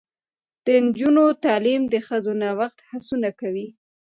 [0.65, 3.67] د نجونو تعلیم د ښځو نوښت هڅونه کوي.